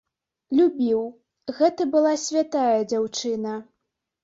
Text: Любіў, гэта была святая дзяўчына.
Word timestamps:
Любіў, 0.59 1.01
гэта 1.59 1.87
была 1.93 2.15
святая 2.25 2.77
дзяўчына. 2.95 3.57